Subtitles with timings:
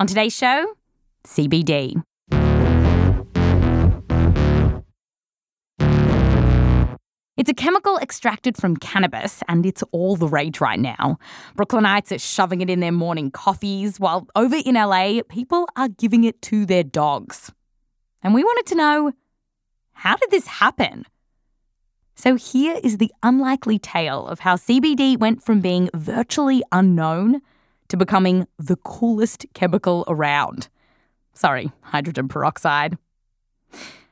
[0.00, 0.66] On today's show,
[1.26, 2.02] CBD.
[7.36, 11.18] It's a chemical extracted from cannabis, and it's all the rage right now.
[11.54, 16.24] Brooklynites are shoving it in their morning coffees, while over in LA, people are giving
[16.24, 17.52] it to their dogs.
[18.22, 19.12] And we wanted to know
[19.92, 21.04] how did this happen?
[22.14, 27.42] So here is the unlikely tale of how CBD went from being virtually unknown
[27.90, 30.68] to becoming the coolest chemical around.
[31.34, 32.98] Sorry, hydrogen peroxide.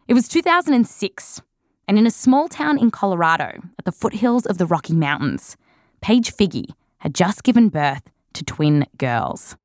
[0.06, 1.42] It was 2006
[1.88, 5.56] and in a small town in Colorado, at the foothills of the Rocky Mountains,
[6.02, 6.66] Paige Figi
[6.98, 8.02] had just given birth
[8.34, 9.56] to twin girls.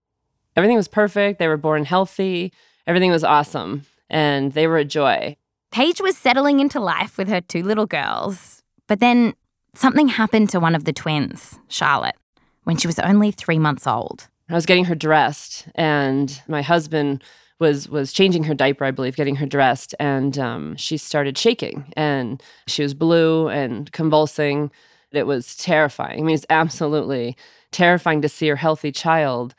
[0.56, 1.38] Everything was perfect.
[1.38, 2.54] They were born healthy.
[2.88, 3.86] Everything was awesome.
[4.09, 5.36] And they were a joy.
[5.72, 8.64] Paige was settling into life with her two little girls.
[8.88, 9.34] But then
[9.76, 12.16] something happened to one of the twins, Charlotte,
[12.64, 14.28] when she was only three months old.
[14.50, 17.23] I was getting her dressed, and my husband
[17.59, 21.91] was was changing her diaper, I believe, getting her dressed, and um, she started shaking,
[21.95, 24.72] and she was blue and convulsing.
[25.11, 26.19] It was terrifying.
[26.19, 27.38] I mean, it's absolutely
[27.72, 29.53] terrifying to see her healthy child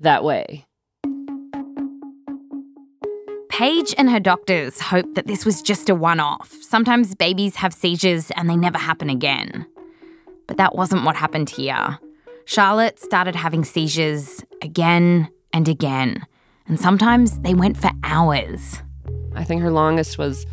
[0.00, 0.66] that way.
[3.48, 6.52] Paige and her doctors hoped that this was just a one off.
[6.60, 9.66] Sometimes babies have seizures and they never happen again.
[10.46, 11.98] But that wasn't what happened here.
[12.44, 16.26] Charlotte started having seizures again and again
[16.68, 18.82] and sometimes they went for hours.
[19.34, 20.46] I think her longest was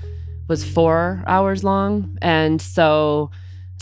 [0.50, 3.32] was 4 hours long, and so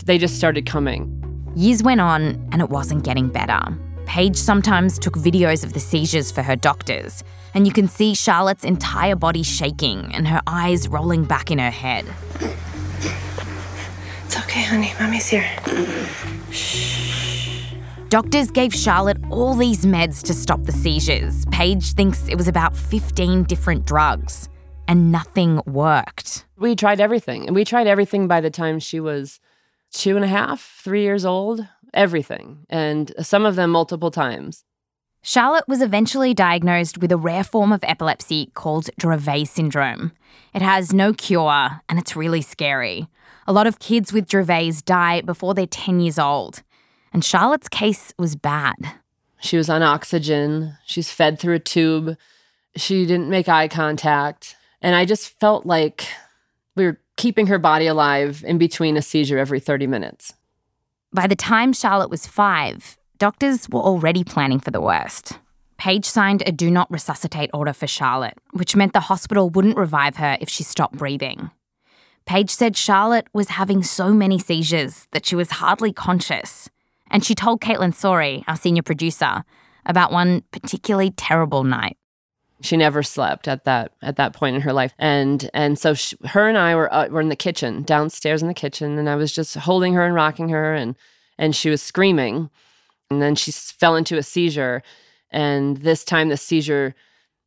[0.04, 1.18] they just started coming.
[1.56, 3.60] Years went on and it wasn't getting better.
[4.06, 7.24] Paige sometimes took videos of the seizures for her doctors,
[7.54, 11.70] and you can see Charlotte's entire body shaking and her eyes rolling back in her
[11.70, 12.06] head.
[14.34, 14.94] It's okay, honey.
[14.98, 15.46] Mommy's here.
[16.50, 17.74] Shh.
[18.08, 21.44] Doctors gave Charlotte all these meds to stop the seizures.
[21.50, 24.48] Paige thinks it was about 15 different drugs,
[24.88, 26.46] and nothing worked.
[26.56, 29.38] We tried everything, and we tried everything by the time she was
[29.92, 34.64] two and a half, three years old, everything, and some of them multiple times.
[35.24, 40.10] Charlotte was eventually diagnosed with a rare form of epilepsy called Dravet syndrome.
[40.52, 43.06] It has no cure, and it's really scary.
[43.46, 46.64] A lot of kids with Dravet's die before they're 10 years old.
[47.12, 48.74] And Charlotte's case was bad.
[49.40, 50.76] She was on oxygen.
[50.86, 52.16] She's fed through a tube.
[52.74, 54.56] She didn't make eye contact.
[54.80, 56.04] And I just felt like
[56.74, 60.34] we were keeping her body alive in between a seizure every 30 minutes.
[61.12, 65.38] By the time Charlotte was five, doctors were already planning for the worst.
[65.78, 70.16] Paige signed a do not resuscitate order for Charlotte, which meant the hospital wouldn't revive
[70.16, 71.52] her if she stopped breathing.
[72.26, 76.68] Paige said Charlotte was having so many seizures that she was hardly conscious.
[77.12, 79.44] And she told Caitlin Sori, our senior producer,
[79.86, 81.96] about one particularly terrible night.
[82.60, 86.16] She never slept at that at that point in her life, and and so she,
[86.26, 89.14] her and I were uh, were in the kitchen downstairs in the kitchen, and I
[89.14, 90.96] was just holding her and rocking her, and
[91.38, 92.50] and she was screaming,
[93.12, 94.82] and then she fell into a seizure,
[95.30, 96.94] and this time the seizure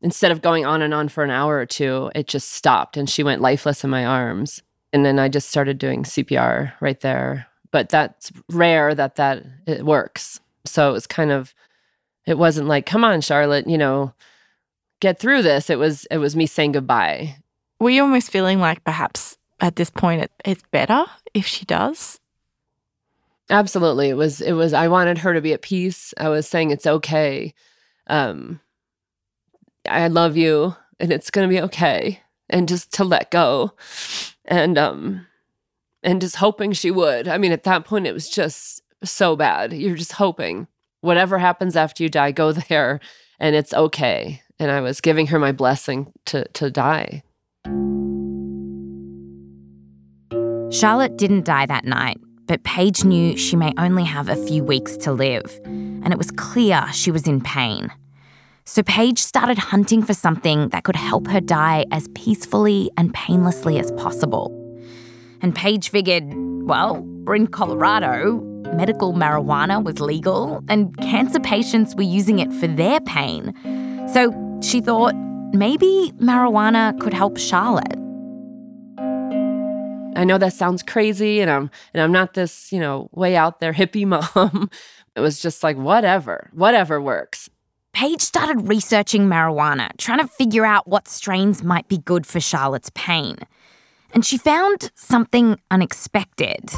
[0.01, 3.09] instead of going on and on for an hour or two, it just stopped and
[3.09, 4.61] she went lifeless in my arms.
[4.93, 9.85] And then I just started doing CPR right there but that's rare that that it
[9.85, 10.39] works.
[10.63, 11.53] So it was kind of
[12.25, 14.13] it wasn't like come on Charlotte, you know,
[15.01, 15.69] get through this.
[15.69, 17.35] It was it was me saying goodbye.
[17.81, 22.21] Were you almost feeling like perhaps at this point it, it's better if she does?
[23.49, 24.09] Absolutely.
[24.09, 26.13] It was it was I wanted her to be at peace.
[26.17, 27.53] I was saying it's okay.
[28.07, 28.59] Um
[29.87, 33.73] I love you and it's going to be okay and just to let go.
[34.45, 35.27] And um
[36.03, 37.27] and just hoping she would.
[37.27, 39.73] I mean, at that point, it was just so bad.
[39.73, 40.67] You're just hoping
[41.01, 42.99] whatever happens after you die, go there
[43.39, 44.41] and it's okay.
[44.59, 47.23] And I was giving her my blessing to, to die.
[50.71, 54.97] Charlotte didn't die that night, but Paige knew she may only have a few weeks
[54.97, 57.91] to live, and it was clear she was in pain.
[58.65, 63.79] So Paige started hunting for something that could help her die as peacefully and painlessly
[63.79, 64.51] as possible.
[65.41, 66.23] And Paige figured,
[66.63, 68.41] well, we're in Colorado.
[68.73, 73.53] medical marijuana was legal and cancer patients were using it for their pain.
[74.11, 75.15] So she thought
[75.53, 78.04] maybe marijuana could help Charlotte.
[80.15, 83.59] I know that sounds crazy and I'm and I'm not this, you know, way out
[83.59, 84.69] there hippie mom.
[85.15, 87.49] it was just like whatever, whatever works.
[87.93, 92.91] Paige started researching marijuana, trying to figure out what strains might be good for Charlotte's
[92.93, 93.37] pain.
[94.13, 96.69] And she found something unexpected.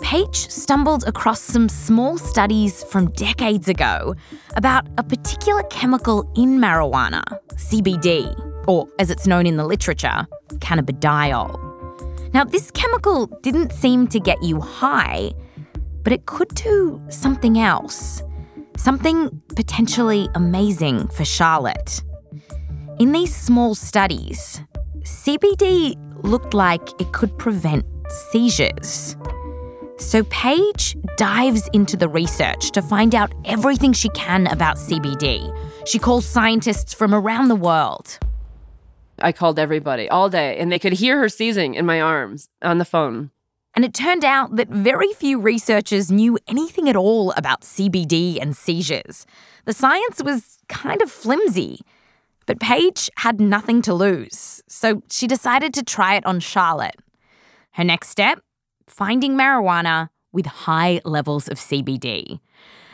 [0.00, 4.14] Paige stumbled across some small studies from decades ago
[4.54, 7.24] about a particular chemical in marijuana,
[7.54, 8.32] CBD,
[8.68, 10.26] or as it's known in the literature,
[10.58, 11.65] cannabidiol.
[12.36, 15.32] Now, this chemical didn't seem to get you high,
[16.02, 18.22] but it could do something else.
[18.76, 22.02] Something potentially amazing for Charlotte.
[22.98, 24.60] In these small studies,
[25.00, 25.94] CBD
[26.24, 27.86] looked like it could prevent
[28.30, 29.16] seizures.
[29.96, 35.56] So Paige dives into the research to find out everything she can about CBD.
[35.88, 38.18] She calls scientists from around the world.
[39.18, 42.78] I called everybody all day and they could hear her seizing in my arms on
[42.78, 43.30] the phone.
[43.74, 48.56] And it turned out that very few researchers knew anything at all about CBD and
[48.56, 49.26] seizures.
[49.66, 51.80] The science was kind of flimsy.
[52.46, 56.94] But Paige had nothing to lose, so she decided to try it on Charlotte.
[57.72, 58.40] Her next step
[58.86, 62.38] finding marijuana with high levels of CBD.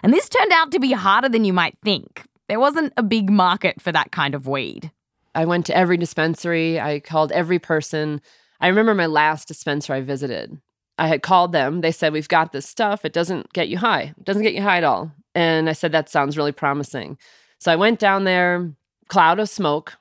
[0.02, 2.24] And this turned out to be harder than you might think.
[2.48, 4.90] There wasn't a big market for that kind of weed.
[5.34, 8.20] I went to every dispensary, I called every person.
[8.60, 10.60] I remember my last dispensary I visited.
[10.98, 11.80] I had called them.
[11.80, 13.04] They said, We've got this stuff.
[13.04, 14.14] It doesn't get you high.
[14.16, 15.12] It doesn't get you high at all.
[15.34, 17.18] And I said, That sounds really promising.
[17.58, 18.72] So I went down there,
[19.08, 19.94] cloud of smoke.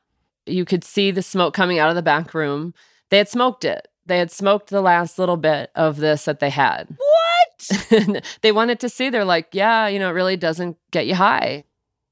[0.46, 2.74] You could see the smoke coming out of the back room.
[3.10, 3.88] They had smoked it.
[4.06, 6.98] They had smoked the last little bit of this that they had.
[6.98, 8.26] What?
[8.42, 9.10] they wanted to see.
[9.10, 11.64] They're like, Yeah, you know, it really doesn't get you high.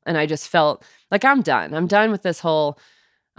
[0.05, 1.73] And I just felt like I'm done.
[1.73, 2.79] I'm done with this whole,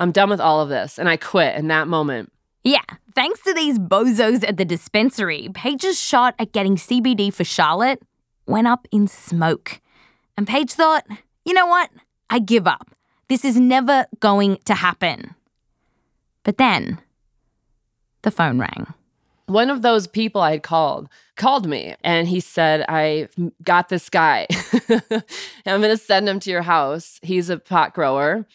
[0.00, 0.98] I'm done with all of this.
[0.98, 2.32] And I quit in that moment.
[2.64, 2.82] Yeah,
[3.14, 8.02] thanks to these bozos at the dispensary, Paige's shot at getting CBD for Charlotte
[8.46, 9.80] went up in smoke.
[10.36, 11.04] And Paige thought,
[11.44, 11.90] you know what?
[12.28, 12.90] I give up.
[13.28, 15.34] This is never going to happen.
[16.42, 16.98] But then,
[18.22, 18.92] the phone rang.
[19.46, 23.28] One of those people I had called called me and he said, I
[23.62, 24.46] got this guy.
[25.66, 27.18] I'm going to send him to your house.
[27.22, 28.46] He's a pot grower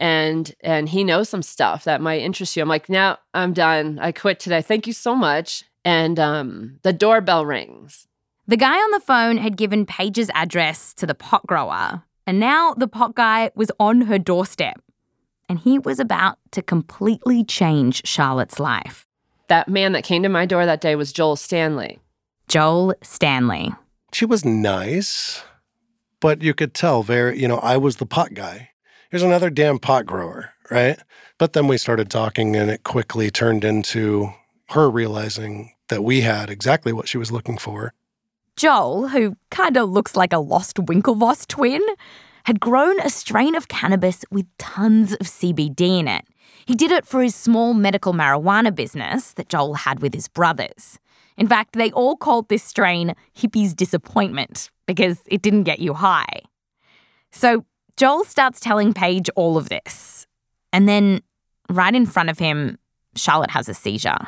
[0.00, 2.62] and and he knows some stuff that might interest you.
[2.62, 3.98] I'm like, now I'm done.
[4.00, 4.62] I quit today.
[4.62, 5.62] Thank you so much.
[5.84, 8.08] And um, the doorbell rings.
[8.48, 12.74] The guy on the phone had given Paige's address to the pot grower, and now
[12.74, 14.82] the pot guy was on her doorstep.
[15.48, 19.06] And he was about to completely change Charlotte's life.
[19.48, 21.98] That man that came to my door that day was Joel Stanley.
[22.48, 23.74] Joel Stanley.
[24.12, 25.42] She was nice,
[26.20, 28.70] but you could tell very, you know, I was the pot guy
[29.10, 30.98] here's another damn pot grower, right?
[31.38, 34.32] But then we started talking and it quickly turned into
[34.70, 37.92] her realizing that we had exactly what she was looking for.
[38.56, 41.82] Joel, who kind of looks like a lost Winklevoss twin,
[42.44, 46.24] had grown a strain of cannabis with tons of CBD in it.
[46.66, 50.98] He did it for his small medical marijuana business that Joel had with his brothers.
[51.36, 56.40] In fact, they all called this strain hippie's disappointment because it didn't get you high.
[57.30, 57.64] So
[58.00, 60.26] Joel starts telling Paige all of this.
[60.72, 61.20] And then,
[61.68, 62.78] right in front of him,
[63.14, 64.26] Charlotte has a seizure.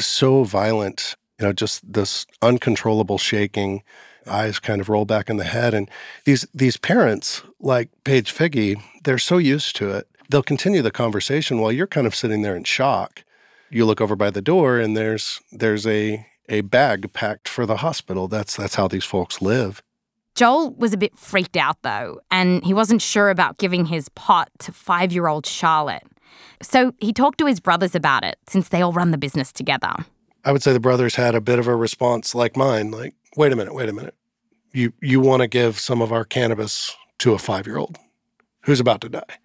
[0.00, 3.84] So violent, you know, just this uncontrollable shaking,
[4.26, 5.74] eyes kind of roll back in the head.
[5.74, 5.88] And
[6.24, 10.08] these these parents, like Paige Figi, they're so used to it.
[10.28, 13.22] They'll continue the conversation while you're kind of sitting there in shock.
[13.70, 17.76] You look over by the door and there's there's a a bag packed for the
[17.76, 18.26] hospital.
[18.26, 19.84] That's that's how these folks live.
[20.34, 24.50] Joel was a bit freaked out though, and he wasn't sure about giving his pot
[24.60, 26.02] to five year old Charlotte.
[26.60, 29.94] So he talked to his brothers about it since they all run the business together.
[30.44, 33.52] I would say the brothers had a bit of a response like mine, like, wait
[33.52, 34.14] a minute, wait a minute.
[34.72, 37.98] You you want to give some of our cannabis to a five year old
[38.62, 39.38] who's about to die.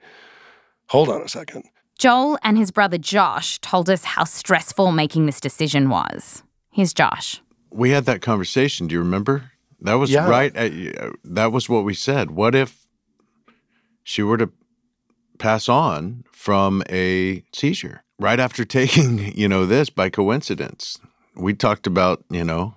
[0.87, 1.65] Hold on a second.
[1.99, 6.43] Joel and his brother Josh told us how stressful making this decision was.
[6.71, 7.41] Here's Josh.
[7.69, 8.87] We had that conversation.
[8.87, 9.51] Do you remember?
[9.81, 10.27] That was yeah.
[10.27, 10.55] right.
[10.55, 12.31] Uh, that was what we said.
[12.31, 12.87] What if
[14.03, 14.51] she were to
[15.37, 20.99] pass on from a seizure right after taking, you know, this by coincidence?
[21.35, 22.73] We talked about, you know,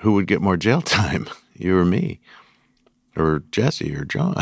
[0.00, 2.20] who would get more jail time, you or me,
[3.16, 4.36] or Jesse or John.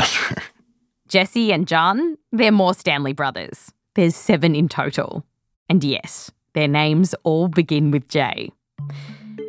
[1.07, 3.71] Jesse and John, they're more Stanley brothers.
[3.95, 5.25] There's seven in total.
[5.67, 8.51] And yes, their names all begin with J.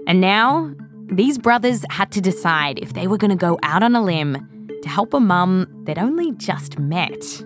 [0.07, 0.75] And now
[1.11, 4.69] these brothers had to decide if they were going to go out on a limb
[4.83, 7.45] to help a mum they'd only just met.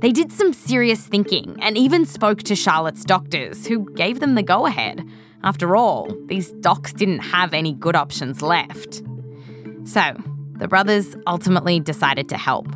[0.00, 4.42] They did some serious thinking and even spoke to Charlotte's doctors, who gave them the
[4.42, 5.06] go ahead.
[5.42, 9.02] After all, these docs didn't have any good options left.
[9.84, 10.16] So,
[10.58, 12.68] the brothers ultimately decided to help.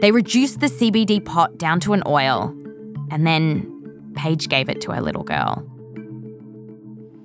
[0.00, 2.54] They reduced the CBD pot down to an oil,
[3.10, 5.64] and then Paige gave it to her little girl.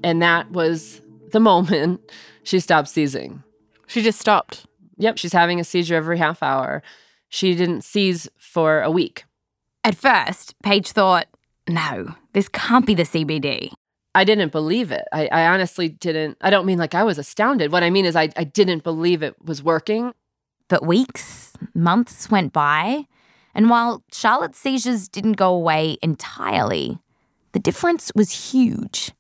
[0.03, 2.01] And that was the moment
[2.43, 3.43] she stopped seizing.
[3.87, 4.65] She just stopped.
[4.97, 6.81] Yep, she's having a seizure every half hour.
[7.29, 9.25] She didn't seize for a week.
[9.83, 11.27] At first, Paige thought,
[11.67, 13.71] no, this can't be the CBD.
[14.13, 15.05] I didn't believe it.
[15.11, 16.37] I, I, honestly didn't.
[16.41, 17.71] I don't mean like I was astounded.
[17.71, 20.13] What I mean is I, I didn't believe it was working.
[20.67, 23.05] But weeks, months went by,
[23.53, 26.99] and while Charlotte's seizures didn't go away entirely,
[27.51, 29.11] the difference was huge.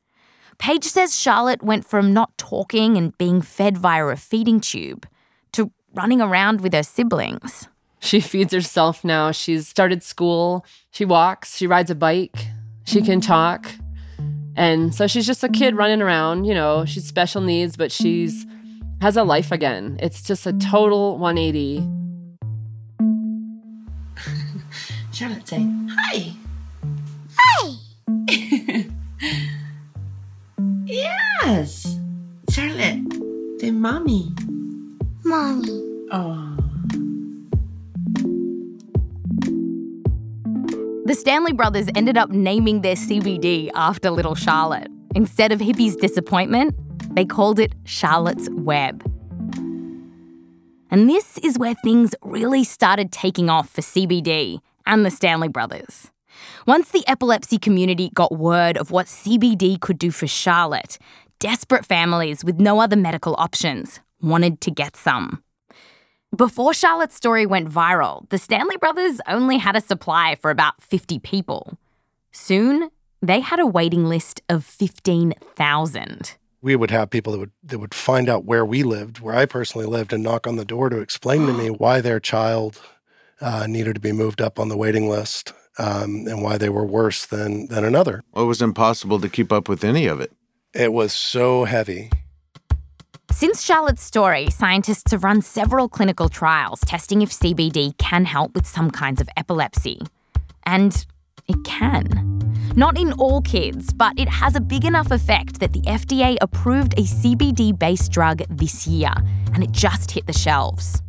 [0.61, 5.07] Paige says Charlotte went from not talking and being fed via a feeding tube
[5.53, 7.67] to running around with her siblings.
[7.99, 9.31] She feeds herself now.
[9.31, 10.63] She's started school.
[10.91, 11.57] She walks.
[11.57, 12.45] She rides a bike.
[12.83, 13.27] She can mm-hmm.
[13.27, 13.71] talk.
[14.55, 18.45] And so she's just a kid running around, you know, she's special needs, but she's
[19.01, 19.97] has a life again.
[19.99, 21.87] It's just a total 180.
[25.11, 26.33] Charlotte say, "Hi."
[27.39, 28.85] Hi.
[30.91, 31.97] yes.
[32.49, 33.01] Charlotte,
[33.59, 34.33] say mommy.
[35.23, 36.07] Mommy.
[36.11, 36.57] Oh.
[41.05, 44.87] The Stanley brothers ended up naming their CBD after little Charlotte.
[45.15, 46.75] Instead of Hippie's disappointment,
[47.15, 49.03] they called it Charlotte's Web.
[50.89, 56.11] And this is where things really started taking off for CBD and the Stanley brothers.
[56.65, 60.97] Once the epilepsy community got word of what CBD could do for Charlotte,
[61.39, 65.43] desperate families with no other medical options wanted to get some.
[66.35, 71.19] Before Charlotte's story went viral, the Stanley brothers only had a supply for about 50
[71.19, 71.77] people.
[72.31, 72.89] Soon,
[73.21, 76.37] they had a waiting list of 15,000.
[76.61, 79.45] We would have people that would that would find out where we lived, where I
[79.45, 82.79] personally lived, and knock on the door to explain to me why their child
[83.41, 86.85] uh, needed to be moved up on the waiting list um, and why they were
[86.85, 88.23] worse than than another.
[88.31, 90.31] Well, it was impossible to keep up with any of it.
[90.73, 92.09] It was so heavy.
[93.31, 98.67] Since Charlotte's story, scientists have run several clinical trials testing if CBD can help with
[98.67, 100.01] some kinds of epilepsy.
[100.65, 101.05] And
[101.47, 102.39] it can.
[102.75, 106.93] Not in all kids, but it has a big enough effect that the FDA approved
[106.93, 109.13] a CBD based drug this year,
[109.53, 111.01] and it just hit the shelves.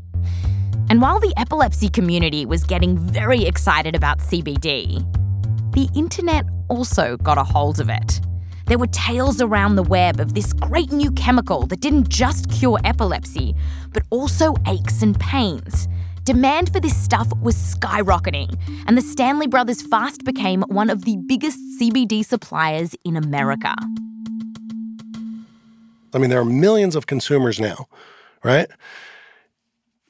[0.90, 5.00] And while the epilepsy community was getting very excited about CBD,
[5.72, 8.20] the internet also got a hold of it.
[8.66, 12.78] There were tales around the web of this great new chemical that didn't just cure
[12.84, 13.54] epilepsy,
[13.92, 15.88] but also aches and pains.
[16.24, 21.16] Demand for this stuff was skyrocketing, and the Stanley brothers fast became one of the
[21.26, 23.74] biggest CBD suppliers in America.
[26.14, 27.88] I mean, there are millions of consumers now,
[28.44, 28.68] right?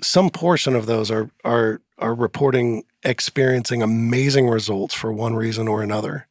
[0.03, 5.83] Some portion of those are are are reporting experiencing amazing results for one reason or
[5.83, 6.27] another.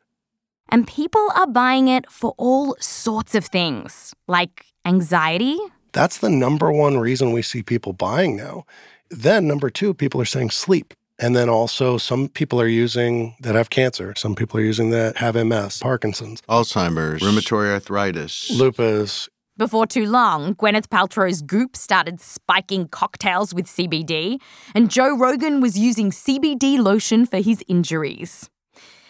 [0.69, 5.59] And people are buying it for all sorts of things, like anxiety.
[5.91, 8.65] That's the number one reason we see people buying now.
[9.09, 10.93] Then, number two, people are saying sleep.
[11.19, 14.15] And then also, some people are using that have cancer.
[14.15, 19.29] Some people are using that have MS, Parkinson's, Alzheimer's, rheumatoid arthritis, lupus.
[19.61, 24.41] Before too long, Gwyneth Paltrow's Goop started spiking cocktails with CBD,
[24.73, 28.49] and Joe Rogan was using CBD lotion for his injuries.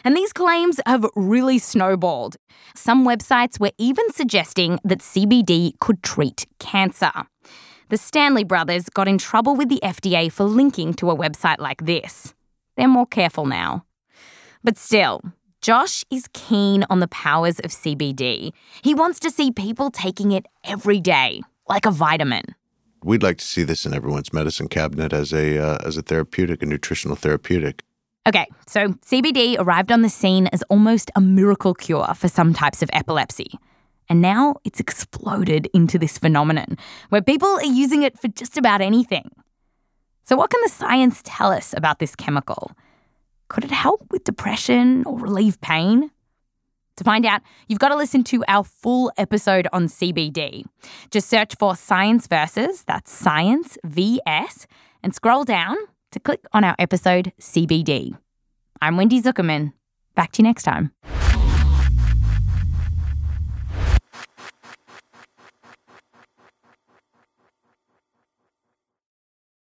[0.04, 2.36] And these claims have really snowballed.
[2.76, 7.14] Some websites were even suggesting that CBD could treat cancer.
[7.88, 11.86] The Stanley brothers got in trouble with the FDA for linking to a website like
[11.86, 12.34] this.
[12.76, 13.86] They're more careful now.
[14.66, 15.22] But still,
[15.62, 18.52] Josh is keen on the powers of CBD.
[18.82, 22.56] He wants to see people taking it every day, like a vitamin.
[23.04, 26.64] We'd like to see this in everyone's medicine cabinet as a uh, as a therapeutic,
[26.64, 27.84] a nutritional therapeutic.
[28.28, 32.82] Okay, so CBD arrived on the scene as almost a miracle cure for some types
[32.82, 33.52] of epilepsy.
[34.10, 36.78] And now it's exploded into this phenomenon
[37.10, 39.30] where people are using it for just about anything.
[40.24, 42.72] So, what can the science tell us about this chemical?
[43.52, 46.10] Could it help with depression or relieve pain?
[46.96, 50.64] To find out, you've got to listen to our full episode on CBD.
[51.10, 54.68] Just search for Science Versus, that's Science VS,
[55.04, 55.76] and scroll down
[56.12, 58.18] to click on our episode CBD.
[58.82, 59.74] I'm Wendy Zuckerman.
[60.16, 60.94] Back to you next time.